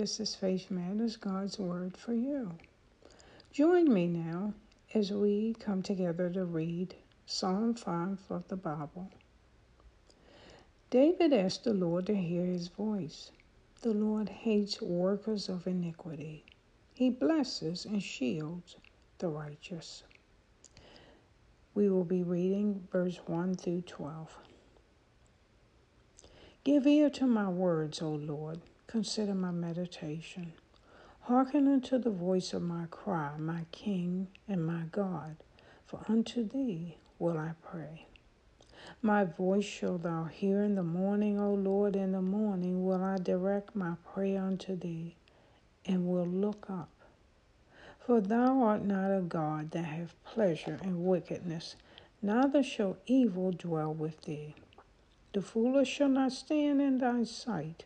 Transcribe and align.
this 0.00 0.18
is 0.18 0.34
Faith 0.34 0.70
Matters, 0.70 1.18
God's 1.18 1.58
Word 1.58 1.94
for 1.94 2.14
you. 2.14 2.52
Join 3.52 3.92
me 3.92 4.06
now 4.06 4.54
as 4.94 5.12
we 5.12 5.54
come 5.60 5.82
together 5.82 6.30
to 6.30 6.46
read 6.46 6.94
Psalm 7.26 7.74
5 7.74 8.18
of 8.30 8.48
the 8.48 8.56
Bible. 8.56 9.10
David 10.88 11.34
asked 11.34 11.64
the 11.64 11.74
Lord 11.74 12.06
to 12.06 12.16
hear 12.16 12.46
his 12.46 12.68
voice. 12.68 13.30
The 13.82 13.92
Lord 13.92 14.30
hates 14.30 14.80
workers 14.80 15.50
of 15.50 15.66
iniquity. 15.66 16.46
He 16.94 17.10
blesses 17.10 17.84
and 17.84 18.02
shields 18.02 18.76
the 19.18 19.28
righteous. 19.28 20.04
We 21.74 21.90
will 21.90 22.04
be 22.04 22.22
reading 22.22 22.88
verse 22.90 23.20
1 23.26 23.56
through 23.56 23.82
12. 23.82 24.34
Give 26.64 26.86
ear 26.86 27.10
to 27.10 27.26
my 27.26 27.50
words, 27.50 28.00
O 28.00 28.12
Lord. 28.12 28.60
Consider 28.90 29.36
my 29.36 29.52
meditation. 29.52 30.52
Hearken 31.20 31.68
unto 31.68 31.96
the 31.96 32.10
voice 32.10 32.52
of 32.52 32.62
my 32.62 32.86
cry, 32.90 33.36
my 33.38 33.64
King 33.70 34.26
and 34.48 34.66
my 34.66 34.82
God, 34.90 35.36
for 35.86 36.00
unto 36.08 36.42
thee 36.42 36.96
will 37.16 37.38
I 37.38 37.52
pray. 37.62 38.06
My 39.00 39.22
voice 39.22 39.64
shalt 39.64 40.02
thou 40.02 40.24
hear 40.24 40.60
in 40.64 40.74
the 40.74 40.82
morning, 40.82 41.38
O 41.38 41.54
Lord, 41.54 41.94
in 41.94 42.10
the 42.10 42.20
morning 42.20 42.84
will 42.84 43.00
I 43.04 43.18
direct 43.18 43.76
my 43.76 43.94
prayer 44.12 44.42
unto 44.42 44.74
thee, 44.74 45.14
and 45.86 46.08
will 46.08 46.26
look 46.26 46.66
up. 46.68 46.90
For 48.00 48.20
thou 48.20 48.60
art 48.60 48.84
not 48.84 49.16
a 49.16 49.20
God 49.20 49.70
that 49.70 49.84
hath 49.84 50.16
pleasure 50.24 50.80
in 50.82 51.04
wickedness, 51.04 51.76
neither 52.20 52.64
shall 52.64 52.96
evil 53.06 53.52
dwell 53.52 53.94
with 53.94 54.22
thee. 54.22 54.56
The 55.32 55.42
foolish 55.42 55.88
shall 55.88 56.08
not 56.08 56.32
stand 56.32 56.82
in 56.82 56.98
thy 56.98 57.22
sight. 57.22 57.84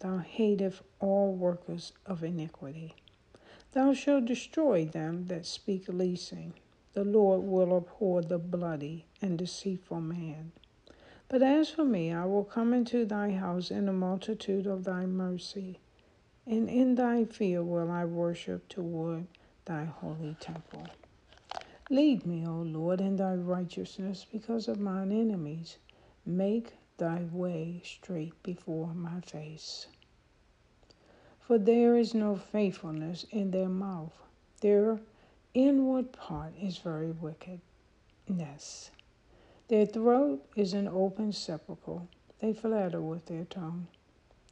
Thou 0.00 0.18
hatest 0.18 0.82
all 0.98 1.32
workers 1.32 1.92
of 2.06 2.24
iniquity. 2.24 2.94
Thou 3.72 3.92
shalt 3.92 4.24
destroy 4.24 4.84
them 4.86 5.26
that 5.26 5.46
speak 5.46 5.84
leasing. 5.88 6.54
The 6.94 7.04
Lord 7.04 7.42
will 7.42 7.76
abhor 7.76 8.22
the 8.22 8.38
bloody 8.38 9.04
and 9.22 9.38
deceitful 9.38 10.00
man. 10.00 10.52
But 11.28 11.42
as 11.42 11.70
for 11.70 11.84
me, 11.84 12.12
I 12.12 12.24
will 12.24 12.44
come 12.44 12.74
into 12.74 13.04
thy 13.04 13.30
house 13.30 13.70
in 13.70 13.86
the 13.86 13.92
multitude 13.92 14.66
of 14.66 14.82
thy 14.82 15.06
mercy, 15.06 15.78
and 16.44 16.68
in 16.68 16.96
thy 16.96 17.24
fear 17.24 17.62
will 17.62 17.90
I 17.90 18.04
worship 18.04 18.68
toward 18.68 19.26
thy 19.66 19.84
holy 19.84 20.34
temple. 20.40 20.86
Lead 21.90 22.26
me, 22.26 22.46
O 22.46 22.62
Lord, 22.62 23.00
in 23.00 23.16
thy 23.16 23.34
righteousness 23.34 24.26
because 24.30 24.66
of 24.66 24.80
mine 24.80 25.12
enemies. 25.12 25.76
Make 26.24 26.72
thy 27.00 27.24
way 27.32 27.80
straight 27.84 28.40
before 28.44 28.94
my 28.94 29.20
face. 29.22 29.88
For 31.40 31.58
there 31.58 31.96
is 31.96 32.14
no 32.14 32.36
faithfulness 32.36 33.26
in 33.32 33.50
their 33.50 33.68
mouth. 33.68 34.16
Their 34.60 35.00
inward 35.54 36.12
part 36.12 36.52
is 36.60 36.78
very 36.78 37.10
wickedness. 37.10 38.90
Their 39.66 39.86
throat 39.86 40.46
is 40.54 40.74
an 40.74 40.86
open 40.86 41.32
sepulchre. 41.32 42.02
They 42.38 42.52
flatter 42.52 43.00
with 43.00 43.26
their 43.26 43.44
tongue. 43.44 43.88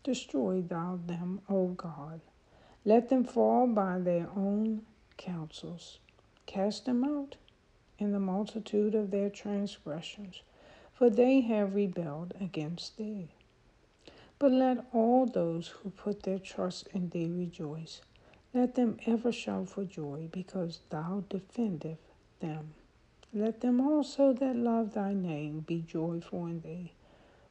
Destroy 0.02 0.62
thou 0.62 0.98
them, 1.06 1.42
O 1.48 1.68
God. 1.68 2.20
Let 2.84 3.10
them 3.10 3.24
fall 3.24 3.66
by 3.66 3.98
their 3.98 4.28
own 4.34 4.83
counsels. 5.16 5.98
Cast 6.46 6.86
them 6.86 7.05
out 7.05 7.36
in 7.98 8.12
the 8.12 8.20
multitude 8.20 8.94
of 8.94 9.10
their 9.10 9.28
transgressions, 9.28 10.42
for 10.98 11.08
they 11.08 11.42
have 11.42 11.77
rebelled 11.77 12.34
against 12.41 12.96
thee. 12.96 13.28
But 14.41 14.50
let 14.50 14.84
all 14.92 15.27
those 15.27 15.68
who 15.68 15.90
put 15.90 16.24
their 16.24 16.40
trust 16.40 16.89
in 16.92 17.11
thee 17.11 17.30
rejoice. 17.30 18.00
Let 18.52 18.74
them 18.74 18.98
ever 19.06 19.30
shout 19.30 19.68
for 19.68 19.84
joy, 19.84 20.28
because 20.33 20.80
thou 20.90 21.23
defendest 21.28 22.00
them. 22.40 22.74
Let 23.33 23.61
them 23.61 23.80
also 23.80 24.33
that 24.33 24.56
love 24.56 24.95
thy 24.95 25.12
name 25.12 25.61
be 25.61 25.84
joyful 25.86 26.46
in 26.46 26.62
thee. 26.62 26.90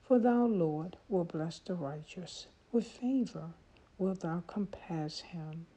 For 0.01 0.19
thou, 0.19 0.45
Lord, 0.45 0.97
will 1.07 1.23
bless 1.23 1.59
the 1.59 1.75
righteous. 1.75 2.47
With 2.73 2.85
favor 2.85 3.51
wilt 3.97 4.19
thou 4.19 4.43
compass 4.45 5.22
him 5.22 5.67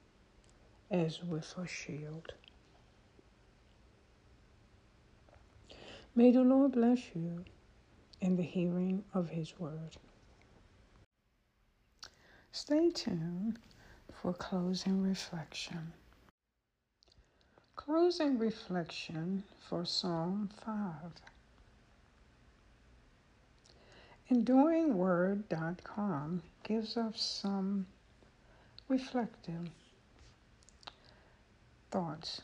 as 0.91 1.22
with 1.22 1.55
a 1.56 1.69
shield. 1.69 2.34
May 6.16 6.33
the 6.33 6.43
Lord 6.43 6.72
bless 6.72 7.15
you 7.15 7.45
in 8.21 8.37
the 8.37 8.43
hearing 8.43 9.03
of 9.15 9.31
his 9.31 9.59
word. 9.59 9.97
Stay 12.53 12.91
tuned 12.91 13.59
for 14.13 14.33
closing 14.33 15.03
reflection. 15.03 15.93
Closing 17.77 18.39
reflection 18.39 19.43
for 19.69 19.85
Psalm 19.85 20.51
5. 20.65 21.13
EnduringWord.com 24.31 26.43
gives 26.63 26.97
us 26.97 27.41
some 27.43 27.85
reflective 28.89 29.69
thoughts 31.91 32.41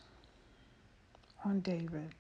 on 1.44 1.60
David. 1.60 2.10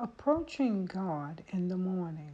Approaching 0.00 0.86
God 0.86 1.42
in 1.48 1.66
the 1.66 1.76
morning. 1.76 2.30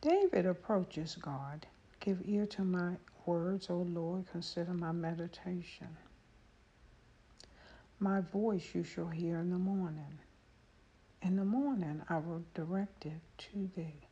David 0.00 0.46
approaches 0.46 1.16
God. 1.20 1.66
Give 2.00 2.18
ear 2.24 2.46
to 2.46 2.64
my 2.64 2.92
words, 3.26 3.68
O 3.68 3.76
Lord, 3.76 4.24
consider 4.32 4.72
my 4.72 4.90
meditation. 4.90 5.88
My 7.98 8.22
voice 8.22 8.74
you 8.74 8.84
shall 8.84 9.08
hear 9.08 9.38
in 9.38 9.50
the 9.50 9.58
morning. 9.58 10.18
In 11.20 11.36
the 11.36 11.44
morning 11.44 12.00
I 12.08 12.16
will 12.16 12.42
direct 12.54 13.04
it 13.04 13.20
to 13.38 13.68
thee. 13.76 14.08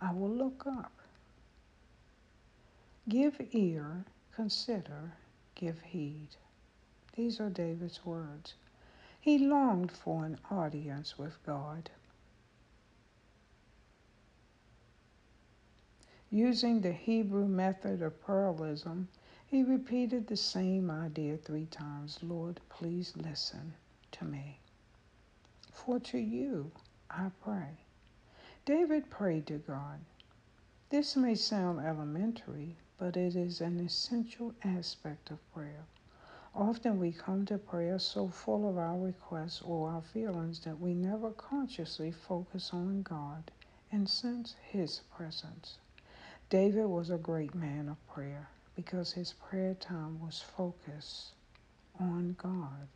I 0.00 0.12
will 0.12 0.30
look 0.30 0.64
up. 0.68 0.92
Give 3.08 3.34
ear, 3.50 4.04
consider, 4.32 5.14
give 5.56 5.80
heed. 5.80 6.28
These 7.16 7.40
are 7.40 7.50
David's 7.50 8.06
words. 8.06 8.54
He 9.20 9.38
longed 9.38 9.92
for 9.92 10.24
an 10.24 10.38
audience 10.50 11.18
with 11.18 11.44
God. 11.44 11.90
Using 16.30 16.80
the 16.80 16.92
Hebrew 16.92 17.46
method 17.46 18.00
of 18.02 18.24
parallelism, 18.24 19.08
he 19.46 19.62
repeated 19.62 20.26
the 20.26 20.36
same 20.36 20.90
idea 20.90 21.36
three 21.36 21.66
times 21.66 22.22
Lord, 22.22 22.60
please 22.68 23.14
listen 23.16 23.74
to 24.12 24.24
me. 24.24 24.60
For 25.72 26.00
to 26.00 26.18
you 26.18 26.72
I 27.10 27.30
pray. 27.42 27.78
David 28.64 29.10
prayed 29.10 29.46
to 29.48 29.58
God. 29.58 30.00
This 30.88 31.16
may 31.16 31.34
sound 31.34 31.80
elementary, 31.80 32.76
but 32.96 33.16
it 33.16 33.36
is 33.36 33.60
an 33.60 33.80
essential 33.80 34.54
aspect 34.64 35.30
of 35.30 35.52
prayer. 35.52 35.84
Often 36.54 36.98
we 36.98 37.12
come 37.12 37.46
to 37.46 37.58
prayer 37.58 37.98
so 37.98 38.28
full 38.28 38.68
of 38.68 38.76
our 38.78 38.98
requests 38.98 39.62
or 39.62 39.90
our 39.90 40.02
feelings 40.02 40.60
that 40.60 40.80
we 40.80 40.94
never 40.94 41.30
consciously 41.30 42.10
focus 42.12 42.70
on 42.72 43.02
God 43.02 43.50
and 43.92 44.08
sense 44.08 44.54
His 44.70 45.00
presence. 45.14 45.78
David 46.50 46.86
was 46.86 47.10
a 47.10 47.18
great 47.18 47.54
man 47.54 47.88
of 47.88 48.06
prayer 48.08 48.48
because 48.74 49.12
his 49.12 49.32
prayer 49.34 49.74
time 49.74 50.20
was 50.20 50.40
focused 50.40 51.34
on 52.00 52.34
God. 52.38 52.88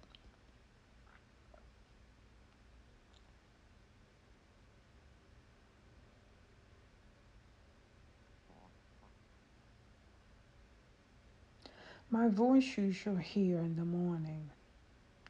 My 12.15 12.29
voice 12.29 12.79
you 12.79 12.93
shall 12.93 13.17
hear 13.17 13.59
in 13.59 13.75
the 13.75 13.85
morning. 13.85 14.49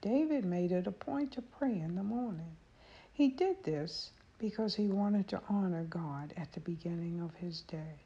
David 0.03 0.45
made 0.45 0.71
it 0.71 0.87
a 0.87 0.93
point 0.93 1.33
to 1.33 1.41
pray 1.41 1.81
in 1.81 1.95
the 1.95 2.03
morning. 2.03 2.57
He 3.11 3.29
did 3.29 3.65
this 3.65 4.11
because 4.39 4.75
he 4.75 4.89
wanted 4.89 5.27
to 5.29 5.41
honor 5.49 5.85
God 5.85 6.35
at 6.37 6.53
the 6.53 6.61
beginning 6.61 7.23
of 7.23 7.35
his 7.37 7.63
day. 7.63 8.01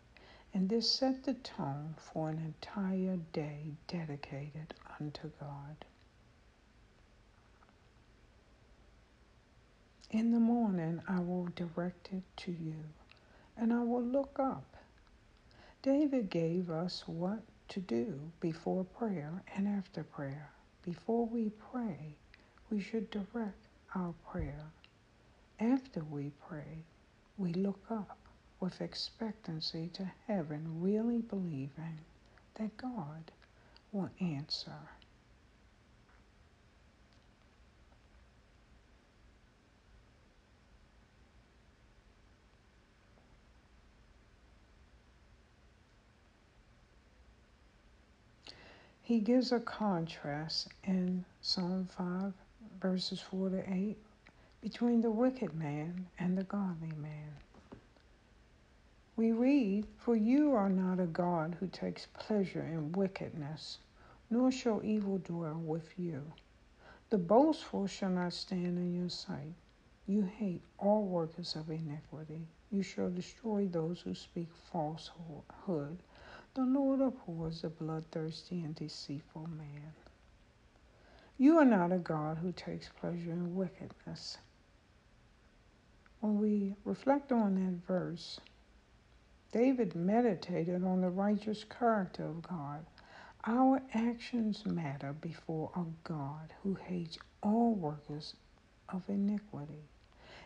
And 0.55 0.69
this 0.69 0.89
set 0.89 1.25
the 1.25 1.35
tone 1.35 1.97
for 1.97 2.29
an 2.29 2.39
entire 2.39 3.19
day 3.33 3.73
dedicated 3.89 4.75
unto 5.01 5.33
God. 5.41 5.85
In 10.13 10.31
the 10.31 10.39
morning 10.39 11.03
I 11.09 11.19
will 11.19 11.49
direct 11.57 12.11
it 12.13 12.23
to 12.45 12.53
you, 12.53 12.85
and 13.57 13.73
I 13.73 13.83
will 13.83 14.05
look 14.05 14.39
up. 14.39 14.77
David 15.83 16.31
gave 16.31 16.71
us 16.71 17.03
what 17.09 17.43
to 17.69 17.81
do 17.81 18.19
before 18.41 18.85
prayer 18.85 19.43
and 19.57 19.69
after 19.69 20.03
prayer. 20.03 20.51
Before 20.83 21.27
we 21.27 21.51
pray, 21.73 22.17
we 22.71 22.81
should 22.81 23.11
direct 23.11 23.67
our 23.95 24.15
prayer. 24.31 24.65
After 25.61 26.03
we 26.05 26.31
pray, 26.49 26.85
we 27.37 27.53
look 27.53 27.85
up 27.91 28.19
with 28.61 28.81
expectancy 28.81 29.89
to 29.95 30.11
heaven, 30.27 30.81
really 30.81 31.19
believing 31.19 31.99
that 32.55 32.77
God 32.77 33.31
will 33.93 34.11
answer. 34.21 34.79
He 49.09 49.21
gives 49.21 49.53
a 49.53 49.61
contrast 49.61 50.69
in 50.85 51.25
Psalm 51.41 51.87
5, 51.87 52.35
verses 52.79 53.19
4 53.23 53.49
to 53.49 53.73
8, 53.73 53.97
between 54.61 55.01
the 55.01 55.11
wicked 55.11 55.55
man 55.55 56.09
and 56.19 56.37
the 56.37 56.45
godly 56.45 56.95
man. 56.95 57.33
We 59.17 59.33
read, 59.33 59.87
For 59.97 60.15
you 60.15 60.53
are 60.53 60.69
not 60.69 61.01
a 61.01 61.07
God 61.07 61.57
who 61.59 61.69
takes 61.69 62.09
pleasure 62.13 62.61
in 62.61 62.93
wickedness, 62.93 63.79
nor 64.29 64.53
shall 64.53 64.85
evil 64.85 65.17
dwell 65.17 65.59
with 65.59 65.99
you. 65.99 66.31
The 67.09 67.17
boastful 67.17 67.87
shall 67.87 68.11
not 68.11 68.35
stand 68.35 68.77
in 68.77 68.95
your 68.95 69.09
sight. 69.09 69.55
You 70.07 70.21
hate 70.21 70.61
all 70.77 71.07
workers 71.07 71.57
of 71.57 71.71
iniquity. 71.71 72.47
You 72.71 72.83
shall 72.83 73.09
destroy 73.09 73.69
those 73.69 74.03
who 74.03 74.15
speak 74.15 74.49
falsehood. 74.71 75.97
The 76.55 76.65
Lord 76.65 77.01
abhors 77.01 77.63
a 77.65 77.69
bloodthirsty 77.69 78.63
and 78.63 78.75
deceitful 78.75 79.49
man. 79.49 79.93
You 81.39 81.59
are 81.59 81.65
not 81.65 81.93
a 81.93 81.99
God 81.99 82.39
who 82.39 82.53
takes 82.53 82.89
pleasure 82.89 83.31
in 83.31 83.55
wickedness. 83.55 84.39
When 86.21 86.41
we 86.41 86.75
reflect 86.85 87.31
on 87.31 87.55
that 87.55 87.87
verse, 87.87 88.41
David 89.53 89.95
meditated 89.95 90.83
on 90.83 91.01
the 91.01 91.11
righteous 91.11 91.65
character 91.65 92.25
of 92.25 92.43
God. 92.43 92.85
Our 93.47 93.81
actions 93.95 94.67
matter 94.67 95.13
before 95.13 95.71
a 95.77 95.85
God 96.03 96.53
who 96.63 96.75
hates 96.75 97.19
all 97.43 97.75
workers 97.75 98.35
of 98.89 99.09
iniquity. 99.09 99.89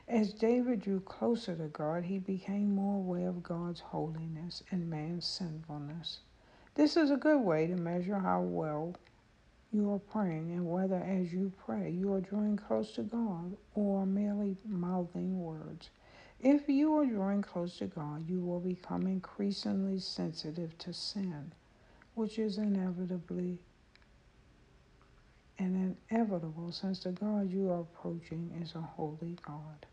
As 0.09 0.35
David 0.35 0.81
drew 0.81 1.01
closer 1.01 1.57
to 1.57 1.69
God, 1.69 2.05
he 2.05 2.19
became 2.19 2.75
more 2.75 2.97
aware 2.97 3.29
of 3.29 3.43
God's 3.43 3.81
holiness 3.81 4.63
and 4.71 4.91
man's 4.91 5.25
sinfulness. 5.25 6.21
This 6.75 6.97
is 6.97 7.11
a 7.11 7.17
good 7.17 7.41
way 7.41 7.67
to 7.67 7.77
measure 7.77 8.19
how 8.19 8.43
well 8.43 8.95
you 9.73 9.91
are 9.93 9.99
praying 9.99 10.53
and 10.53 10.71
whether 10.71 10.97
as 10.97 11.33
you 11.33 11.53
pray 11.65 11.91
you 11.91 12.13
are 12.13 12.21
drawing 12.21 12.57
close 12.57 12.93
to 12.97 13.03
God 13.03 13.57
or 13.75 14.05
merely 14.05 14.57
mouthing 14.67 15.41
words. 15.41 15.89
If 16.41 16.69
you 16.69 16.95
are 16.99 17.07
drawing 17.07 17.41
close 17.43 17.79
to 17.79 17.87
God, 17.87 18.29
you 18.29 18.41
will 18.41 18.61
become 18.61 19.07
increasingly 19.07 19.99
sensitive 19.99 20.77
to 20.79 20.93
sin, 20.93 21.53
which 22.15 22.39
is 22.39 22.59
inevitably 22.59 23.59
and 25.59 25.97
inevitable 26.11 26.73
since 26.73 27.01
the 27.01 27.13
God 27.13 27.51
you 27.51 27.71
are 27.71 27.81
approaching 27.81 28.51
is 28.61 28.75
a 28.75 28.81
holy 28.81 29.39
God. 29.47 29.87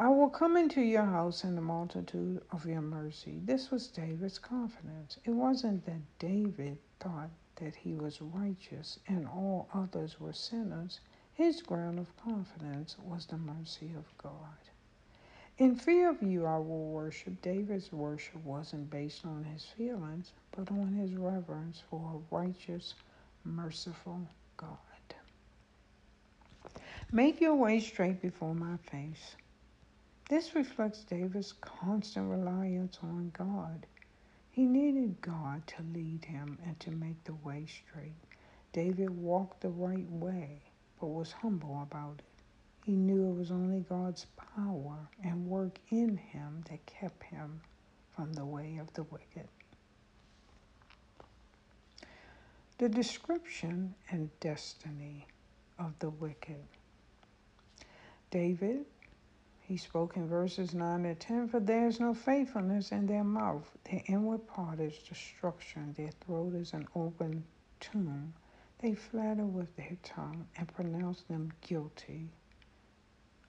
I 0.00 0.08
will 0.10 0.30
come 0.30 0.56
into 0.56 0.80
your 0.80 1.06
house 1.06 1.42
in 1.42 1.56
the 1.56 1.60
multitude 1.60 2.40
of 2.52 2.64
your 2.64 2.80
mercy. 2.80 3.40
This 3.44 3.72
was 3.72 3.88
David's 3.88 4.38
confidence. 4.38 5.18
It 5.24 5.32
wasn't 5.32 5.84
that 5.86 6.18
David 6.20 6.78
thought 7.00 7.30
that 7.56 7.74
he 7.74 7.94
was 7.94 8.22
righteous 8.22 9.00
and 9.08 9.26
all 9.26 9.68
others 9.74 10.20
were 10.20 10.32
sinners. 10.32 11.00
His 11.34 11.62
ground 11.62 11.98
of 11.98 12.16
confidence 12.16 12.96
was 13.00 13.26
the 13.26 13.38
mercy 13.38 13.90
of 13.96 14.04
God. 14.18 14.58
In 15.58 15.74
fear 15.74 16.10
of 16.10 16.22
you, 16.22 16.46
I 16.46 16.58
will 16.58 16.92
worship. 16.92 17.42
David's 17.42 17.92
worship 17.92 18.36
wasn't 18.44 18.90
based 18.90 19.26
on 19.26 19.42
his 19.42 19.64
feelings, 19.64 20.30
but 20.52 20.70
on 20.70 20.92
his 20.92 21.16
reverence 21.16 21.82
for 21.90 21.98
a 22.14 22.34
righteous, 22.36 22.94
merciful 23.44 24.20
God. 24.56 24.78
Make 27.10 27.40
your 27.40 27.56
way 27.56 27.80
straight 27.80 28.22
before 28.22 28.54
my 28.54 28.76
face. 28.76 29.34
This 30.28 30.54
reflects 30.54 31.04
David's 31.04 31.54
constant 31.54 32.28
reliance 32.30 32.98
on 33.02 33.30
God. 33.36 33.86
He 34.50 34.66
needed 34.66 35.22
God 35.22 35.66
to 35.68 35.82
lead 35.94 36.26
him 36.26 36.58
and 36.66 36.78
to 36.80 36.90
make 36.90 37.24
the 37.24 37.34
way 37.36 37.64
straight. 37.66 38.12
David 38.72 39.08
walked 39.08 39.62
the 39.62 39.70
right 39.70 40.10
way, 40.10 40.60
but 41.00 41.06
was 41.06 41.32
humble 41.32 41.80
about 41.82 42.16
it. 42.18 42.24
He 42.84 42.92
knew 42.92 43.30
it 43.30 43.36
was 43.36 43.50
only 43.50 43.80
God's 43.80 44.26
power 44.36 45.08
and 45.22 45.46
work 45.46 45.78
in 45.90 46.18
him 46.18 46.62
that 46.68 46.84
kept 46.84 47.22
him 47.22 47.60
from 48.14 48.32
the 48.34 48.44
way 48.44 48.78
of 48.78 48.92
the 48.92 49.04
wicked. 49.04 49.48
The 52.76 52.88
description 52.88 53.94
and 54.10 54.28
destiny 54.40 55.26
of 55.78 55.98
the 55.98 56.10
wicked. 56.10 56.64
David 58.30 58.84
he 59.68 59.76
spoke 59.76 60.16
in 60.16 60.26
verses 60.26 60.72
9 60.72 61.02
to 61.02 61.14
10 61.14 61.48
For 61.48 61.60
there 61.60 61.86
is 61.86 62.00
no 62.00 62.14
faithfulness 62.14 62.90
in 62.90 63.06
their 63.06 63.22
mouth. 63.22 63.70
Their 63.84 64.00
inward 64.06 64.46
part 64.46 64.80
is 64.80 64.96
destruction. 64.96 65.92
Their 65.92 66.10
throat 66.24 66.54
is 66.54 66.72
an 66.72 66.88
open 66.94 67.44
tomb. 67.78 68.32
They 68.78 68.94
flatter 68.94 69.44
with 69.44 69.76
their 69.76 69.98
tongue 70.02 70.46
and 70.56 70.72
pronounce 70.72 71.20
them 71.20 71.52
guilty. 71.60 72.30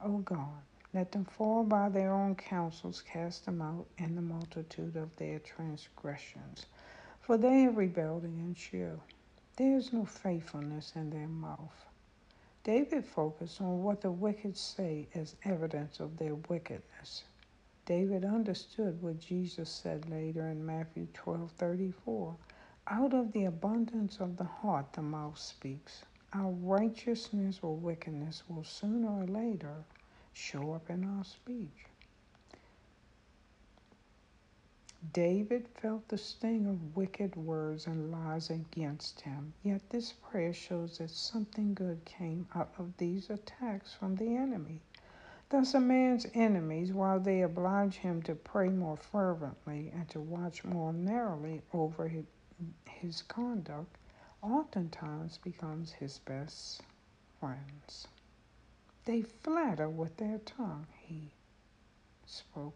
O 0.02 0.18
God, 0.18 0.62
let 0.94 1.14
them 1.14 1.24
fall 1.24 1.64
by 1.64 1.88
their 1.88 2.14
own 2.14 2.36
counsels, 2.36 3.02
cast 3.02 3.46
them 3.46 3.62
out 3.62 3.88
in 3.98 4.16
the 4.16 4.22
multitude 4.22 4.98
of 4.98 5.16
their 5.16 5.40
transgressions. 5.40 6.66
For 7.22 7.38
they 7.38 7.62
have 7.62 7.78
rebelled 7.78 8.26
against 8.26 8.74
you. 8.74 9.00
There 9.56 9.78
is 9.78 9.94
no 9.94 10.04
faithfulness 10.04 10.92
in 10.98 11.12
their 11.12 11.30
mouth. 11.30 11.86
David 12.64 13.06
focused 13.06 13.62
on 13.62 13.84
what 13.84 14.02
the 14.02 14.12
wicked 14.12 14.58
say 14.58 15.08
as 15.16 15.36
evidence 15.46 16.00
of 16.00 16.18
their 16.18 16.36
wickedness. 16.36 17.24
David 17.86 18.26
understood 18.26 19.02
what 19.02 19.20
Jesus 19.20 19.70
said 19.70 20.10
later 20.10 20.48
in 20.48 20.66
Matthew 20.66 21.08
12:34. 21.14 22.36
Out 22.88 23.14
of 23.14 23.32
the 23.32 23.46
abundance 23.46 24.20
of 24.20 24.38
the 24.38 24.44
heart 24.44 24.94
the 24.94 25.02
mouth 25.02 25.38
speaks. 25.40 26.04
Our 26.34 26.52
righteousness 26.52 27.60
or 27.64 27.76
wickedness 27.76 28.44
will 28.50 28.64
sooner 28.66 29.10
or 29.10 29.28
later 29.28 29.86
show 30.34 30.74
up 30.74 30.90
in 30.90 31.04
our 31.06 31.24
speech. 31.24 31.86
David 35.14 35.68
felt 35.70 36.10
the 36.10 36.18
sting 36.18 36.68
of 36.68 36.96
wicked 36.98 37.36
words 37.36 37.88
and 37.88 38.12
lies 38.12 38.50
against 38.50 39.22
him, 39.22 39.54
yet 39.64 39.90
this 39.90 40.12
prayer 40.12 40.52
shows 40.52 40.98
that 40.98 41.10
something 41.10 41.74
good 41.74 42.04
came 42.04 42.48
out 42.54 42.74
of 42.78 42.98
these 42.98 43.30
attacks 43.30 43.94
from 43.94 44.16
the 44.16 44.36
enemy. 44.36 44.82
Thus, 45.50 45.74
a 45.74 45.80
man's 45.80 46.28
enemies, 46.34 46.92
while 46.92 47.20
they 47.20 47.42
oblige 47.42 47.96
him 47.96 48.22
to 48.24 48.36
pray 48.36 48.70
more 48.70 48.98
fervently 48.98 49.90
and 49.90 50.08
to 50.10 50.20
watch 50.20 50.64
more 50.66 50.92
narrowly 50.94 51.62
over 51.74 52.12
his 52.86 53.22
conduct, 53.24 53.98
oftentimes 54.42 55.38
becomes 55.38 55.94
his 55.94 56.20
best 56.20 56.82
friends. 57.40 58.08
They 59.06 59.22
flatter 59.22 59.90
with 59.90 60.18
their 60.18 60.40
tongue, 60.40 60.88
he 60.98 61.32
spoke. 62.26 62.76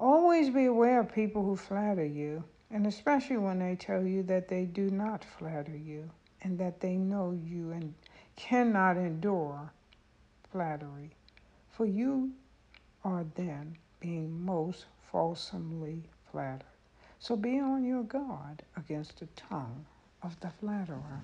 Always 0.00 0.50
be 0.50 0.66
aware 0.66 1.00
of 1.00 1.12
people 1.12 1.42
who 1.42 1.56
flatter 1.56 2.04
you, 2.04 2.44
and 2.70 2.86
especially 2.86 3.38
when 3.38 3.58
they 3.58 3.74
tell 3.74 4.06
you 4.06 4.22
that 4.24 4.46
they 4.46 4.64
do 4.64 4.90
not 4.90 5.24
flatter 5.24 5.76
you 5.76 6.08
and 6.42 6.56
that 6.58 6.78
they 6.78 6.96
know 6.96 7.32
you 7.32 7.72
and 7.72 7.94
cannot 8.36 8.96
endure 8.96 9.72
flattery. 10.52 11.10
For 11.68 11.84
you 11.84 12.32
are 13.04 13.24
then 13.34 13.76
being 13.98 14.44
most 14.44 14.86
falsely 15.10 16.04
flattered. 16.30 16.62
So 17.18 17.34
be 17.34 17.58
on 17.58 17.84
your 17.84 18.04
guard 18.04 18.62
against 18.76 19.18
the 19.18 19.26
tongue 19.34 19.84
of 20.22 20.38
the 20.38 20.50
flatterer. 20.50 21.22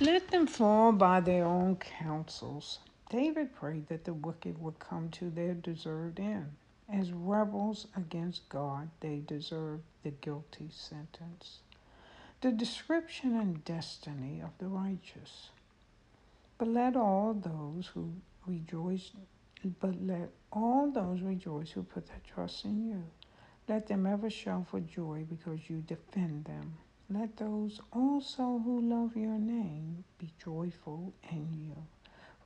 Let 0.00 0.28
them 0.28 0.46
fall 0.46 0.92
by 0.92 1.20
their 1.20 1.46
own 1.46 1.76
counsels. 1.76 2.80
David 3.08 3.54
prayed 3.54 3.88
that 3.88 4.04
the 4.04 4.12
wicked 4.12 4.60
would 4.60 4.78
come 4.78 5.08
to 5.10 5.30
their 5.30 5.54
deserved 5.54 6.20
end. 6.20 6.52
As 6.88 7.12
rebels 7.12 7.88
against 7.96 8.48
God, 8.48 8.90
they 9.00 9.18
deserve 9.18 9.80
the 10.04 10.12
guilty 10.12 10.70
sentence. 10.70 11.60
The 12.42 12.52
description 12.52 13.34
and 13.34 13.64
destiny 13.64 14.40
of 14.40 14.50
the 14.58 14.68
righteous. 14.68 15.50
But 16.58 16.68
let 16.68 16.96
all 16.96 17.34
those 17.34 17.88
who 17.88 18.12
rejoice, 18.46 19.10
but 19.80 20.00
let 20.00 20.30
all 20.52 20.90
those 20.90 21.22
rejoice 21.22 21.70
who 21.72 21.82
put 21.82 22.06
their 22.06 22.20
trust 22.24 22.64
in 22.64 22.88
you. 22.88 23.02
Let 23.68 23.88
them 23.88 24.06
ever 24.06 24.30
shout 24.30 24.68
for 24.68 24.80
joy 24.80 25.26
because 25.28 25.68
you 25.68 25.78
defend 25.78 26.44
them. 26.44 26.76
Let 27.10 27.36
those 27.36 27.80
also 27.92 28.60
who 28.64 28.80
love 28.80 29.16
your 29.16 29.38
name 29.38 30.04
be 30.18 30.30
joyful 30.42 31.12
in 31.30 31.52
you. 31.52 31.76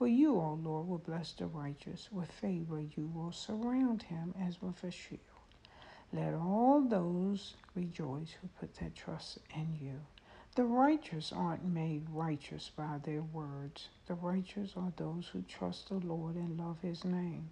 For 0.01 0.09
you, 0.09 0.41
O 0.41 0.55
Lord, 0.55 0.89
will 0.89 0.97
bless 0.97 1.33
the 1.35 1.47
righteous. 1.47 2.09
With 2.11 2.33
favor 2.33 2.81
you 2.81 3.13
will 3.15 3.33
surround 3.33 4.03
him 4.03 4.35
as 4.41 4.63
with 4.63 4.83
a 4.83 4.91
shield. 4.91 5.21
Let 6.11 6.33
all 6.33 6.81
those 6.81 7.57
rejoice 7.75 8.31
who 8.41 8.49
put 8.59 8.75
their 8.77 8.89
trust 8.97 9.41
in 9.55 9.77
you. 9.79 10.01
The 10.55 10.65
righteous 10.65 11.35
aren't 11.35 11.67
made 11.67 12.09
righteous 12.09 12.71
by 12.75 12.97
their 13.03 13.21
words. 13.21 13.91
The 14.07 14.15
righteous 14.15 14.73
are 14.75 14.91
those 14.97 15.29
who 15.29 15.43
trust 15.43 15.91
the 15.91 15.97
Lord 15.97 16.37
and 16.37 16.59
love 16.59 16.81
his 16.81 17.05
name. 17.05 17.51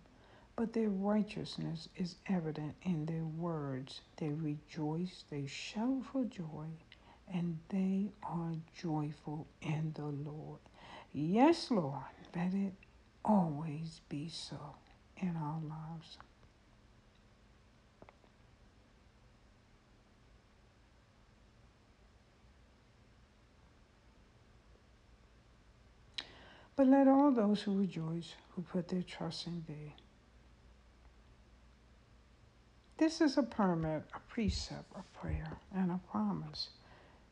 But 0.56 0.72
their 0.72 0.88
righteousness 0.88 1.90
is 1.96 2.16
evident 2.28 2.76
in 2.80 3.04
their 3.04 3.26
words. 3.26 4.00
They 4.16 4.30
rejoice, 4.30 5.24
they 5.28 5.46
shout 5.46 6.02
for 6.10 6.24
joy, 6.24 6.68
and 7.30 7.58
they 7.68 8.08
are 8.22 8.54
joyful 8.74 9.46
in 9.60 9.92
the 9.94 10.06
Lord. 10.06 10.60
Yes, 11.12 11.70
Lord, 11.70 12.04
let 12.34 12.54
it 12.54 12.72
always 13.24 14.00
be 14.08 14.28
so 14.28 14.76
in 15.16 15.36
our 15.36 15.60
lives. 15.68 16.18
But 26.76 26.86
let 26.86 27.08
all 27.08 27.32
those 27.32 27.62
who 27.62 27.76
rejoice, 27.76 28.34
who 28.54 28.62
put 28.62 28.86
their 28.86 29.02
trust 29.02 29.48
in 29.48 29.64
thee. 29.66 29.94
This 32.98 33.20
is 33.20 33.36
a 33.36 33.42
permit, 33.42 34.04
a 34.14 34.20
precept, 34.28 34.92
a 34.94 35.02
prayer, 35.18 35.56
and 35.74 35.90
a 35.90 36.00
promise. 36.10 36.68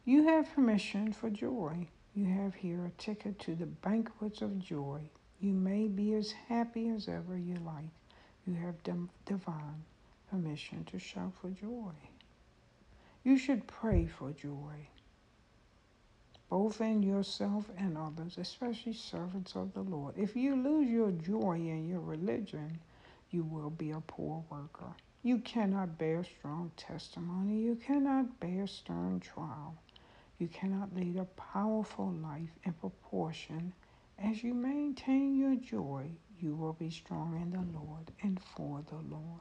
You 0.05 0.25
have 0.25 0.53
permission 0.53 1.13
for 1.13 1.31
joy. 1.31 1.87
You 2.17 2.25
have 2.25 2.55
here 2.55 2.85
a 2.85 2.91
ticket 3.01 3.39
to 3.41 3.55
the 3.55 3.67
banquets 3.67 4.43
of 4.43 4.59
joy. 4.59 5.01
You 5.39 5.53
may 5.53 5.87
be 5.87 6.15
as 6.15 6.33
happy 6.33 6.89
as 6.89 7.09
ever 7.09 7.37
you 7.37 7.57
like. 7.57 7.91
You 8.47 8.55
have 8.55 8.83
divine 9.27 9.85
permission 10.31 10.85
to 10.87 10.99
shout 10.99 11.35
for 11.41 11.51
joy. 11.51 11.93
You 13.23 13.37
should 13.37 13.67
pray 13.69 14.07
for 14.07 14.33
joy 14.33 14.89
both 16.49 16.81
in 16.81 17.03
yourself 17.03 17.69
and 17.77 17.99
others, 17.99 18.39
especially 18.39 18.93
servants 18.93 19.57
of 19.57 19.75
the 19.75 19.83
Lord. 19.83 20.15
If 20.17 20.37
you 20.37 20.55
lose 20.55 20.89
your 20.89 21.11
joy 21.11 21.57
in 21.57 21.89
your 21.89 22.01
religion, 22.01 22.79
you 23.31 23.43
will 23.43 23.71
be 23.71 23.91
a 23.91 24.01
poor 24.01 24.45
worker. 24.49 24.93
You 25.23 25.39
cannot 25.39 25.99
bear 25.99 26.23
strong 26.23 26.71
testimony. 26.77 27.63
You 27.63 27.75
cannot 27.75 28.39
bear 28.39 28.67
stern 28.69 29.19
trial. 29.19 29.75
You 30.39 30.49
cannot 30.49 30.95
lead 30.95 31.17
a 31.17 31.25
powerful 31.25 32.11
life 32.11 32.51
in 32.65 32.73
proportion 32.75 33.73
as 34.19 34.43
you 34.43 34.55
maintain 34.55 35.37
your 35.37 35.57
joy. 35.57 36.11
You 36.41 36.55
will 36.55 36.75
be 36.75 36.91
strong 36.91 37.41
in 37.41 37.51
the 37.51 37.79
Lord 37.79 38.11
and 38.23 38.41
for 38.41 38.83
the 38.89 38.97
Lord. 38.97 39.41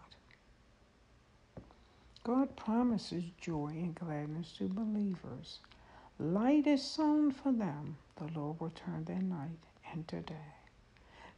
God 2.23 2.55
promises 2.55 3.25
joy 3.39 3.67
and 3.75 3.93
gladness 3.93 4.53
to 4.57 4.67
believers. 4.67 5.59
Light 6.17 6.65
is 6.65 6.81
sown 6.83 7.31
for 7.31 7.51
them. 7.51 7.97
The 8.15 8.27
Lord 8.27 8.59
will 8.59 8.71
turn 8.71 9.03
their 9.03 9.21
night 9.21 9.59
into 9.93 10.21
day. 10.21 10.55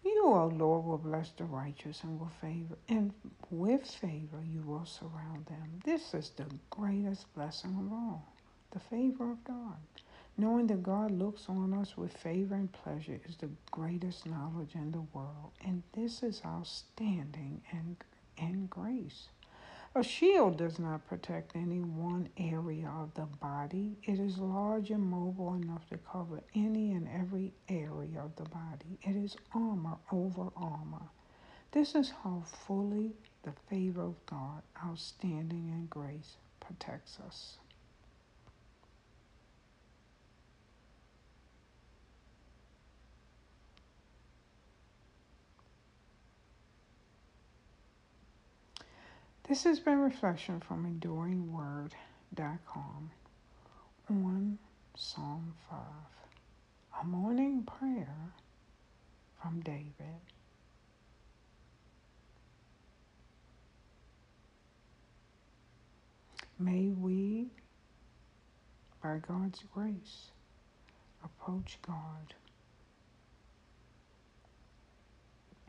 You, 0.05 0.25
O 0.27 0.47
Lord, 0.47 0.85
will 0.85 0.97
bless 0.99 1.31
the 1.31 1.45
righteous 1.45 2.03
and 2.03 2.19
will 2.19 2.31
favor, 2.39 2.77
and 2.87 3.13
with 3.49 3.85
favor 3.85 4.41
you 4.41 4.61
will 4.61 4.85
surround 4.85 5.47
them. 5.47 5.81
This 5.83 6.13
is 6.13 6.29
the 6.29 6.45
greatest 6.69 7.33
blessing 7.33 7.75
of 7.77 7.91
all, 7.91 8.31
the 8.77 8.95
favor 8.95 9.31
of 9.31 9.43
God. 9.43 9.77
Knowing 10.37 10.67
that 10.67 10.83
God 10.83 11.09
looks 11.09 11.49
on 11.49 11.73
us 11.73 11.97
with 11.97 12.15
favor 12.15 12.53
and 12.53 12.71
pleasure 12.71 13.19
is 13.27 13.35
the 13.37 13.49
greatest 13.71 14.27
knowledge 14.27 14.75
in 14.75 14.91
the 14.91 15.01
world, 15.13 15.51
and 15.65 15.81
this 15.93 16.21
is 16.21 16.43
our 16.45 16.63
standing 16.63 17.59
and, 17.71 17.95
and 18.37 18.69
grace. 18.69 19.29
A 19.95 20.03
shield 20.03 20.57
does 20.57 20.77
not 20.77 21.07
protect 21.07 21.55
any 21.55 21.79
one 21.79 22.29
area 22.37 22.87
of 22.87 23.11
the 23.15 23.25
body. 23.25 23.97
It 24.03 24.19
is 24.19 24.37
large 24.37 24.91
and 24.91 25.09
mobile 25.09 25.55
enough 25.55 25.89
to 25.89 25.97
cover 25.97 26.41
any 26.53 26.91
and 26.91 27.09
every 27.09 27.53
area 27.69 28.19
of 28.19 28.35
the 28.35 28.47
body. 28.47 28.99
It 29.01 29.15
is 29.15 29.37
armor 29.55 29.97
over 30.11 30.49
armor. 30.55 31.09
This 31.71 31.95
is 31.95 32.11
how 32.23 32.43
fully 32.67 33.13
the 33.41 33.53
favor 33.71 34.03
of 34.03 34.23
God, 34.27 34.61
our 34.83 34.95
standing 34.95 35.71
and 35.71 35.89
grace, 35.89 36.35
protects 36.59 37.17
us. 37.25 37.57
This 49.47 49.63
has 49.63 49.79
been 49.79 49.99
Reflection 49.99 50.59
from 50.59 50.99
EnduringWord.com 50.99 53.11
on 54.09 54.57
Psalm 54.93 55.53
5, 55.69 55.79
a 57.01 57.05
morning 57.05 57.63
prayer 57.63 58.33
from 59.41 59.61
David. 59.61 59.93
May 66.59 66.89
we, 66.89 67.51
by 69.01 69.19
God's 69.25 69.63
grace, 69.73 70.31
approach 71.23 71.79
God 71.87 72.33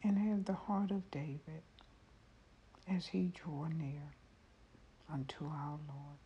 and 0.02 0.18
have 0.18 0.46
the 0.46 0.54
heart 0.54 0.90
of 0.90 1.08
David 1.12 1.62
as 2.90 3.06
he 3.08 3.32
drew 3.34 3.68
near 3.70 4.14
unto 5.12 5.46
our 5.46 5.78
Lord. 5.88 6.18